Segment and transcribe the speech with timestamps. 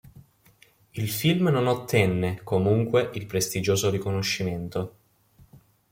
[0.93, 4.95] Il film non ottenne, comunque, il prestigioso riconoscimento.